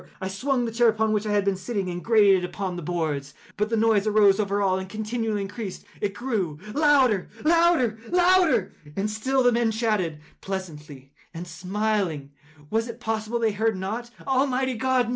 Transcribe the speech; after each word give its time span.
I 0.19 0.29
swung 0.29 0.65
the 0.65 0.71
chair 0.71 0.87
upon 0.89 1.11
which 1.13 1.27
I 1.27 1.31
had 1.31 1.45
been 1.45 1.55
sitting, 1.55 1.87
and 1.87 2.03
grated 2.03 2.37
it 2.43 2.47
upon 2.47 2.75
the 2.75 2.81
boards, 2.81 3.35
but 3.55 3.69
the 3.69 3.77
noise 3.77 4.07
arose 4.07 4.39
over 4.39 4.59
all 4.59 4.79
and 4.79 4.89
continually 4.89 5.43
increased. 5.43 5.85
It 6.01 6.15
grew 6.15 6.57
louder—louder—louder! 6.73 8.73
And 8.95 9.07
still 9.11 9.43
the 9.43 9.51
men 9.51 9.69
chatted 9.69 10.19
pleasantly, 10.41 11.13
and 11.35 11.45
smiled. 11.45 12.29
Was 12.71 12.87
it 12.87 12.99
possible 12.99 13.37
they 13.37 13.51
heard 13.51 13.77
not? 13.77 14.09
Almighty 14.25 14.73
God! 14.73 15.09